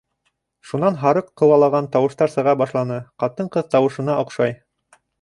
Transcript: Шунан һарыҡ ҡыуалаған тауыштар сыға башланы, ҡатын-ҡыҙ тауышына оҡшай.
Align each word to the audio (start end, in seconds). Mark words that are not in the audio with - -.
Шунан 0.69 0.97
һарыҡ 1.03 1.27
ҡыуалаған 1.43 1.91
тауыштар 1.97 2.35
сыға 2.39 2.57
башланы, 2.65 3.01
ҡатын-ҡыҙ 3.25 3.73
тауышына 3.79 4.21
оҡшай. 4.27 4.61